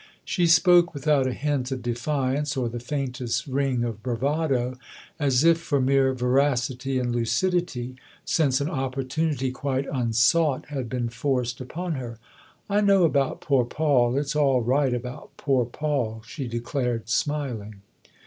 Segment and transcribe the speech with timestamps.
[0.25, 4.79] She spoke without a hint of defiance or the faintest ring of bravado,
[5.19, 11.61] as if for mere veracity and lucidity, since an opportunity quite unsought had been forced
[11.61, 12.17] upon her."
[12.67, 14.17] I know about poor Paul.
[14.17, 17.83] It's all right about poor Paul," she declared, smiling.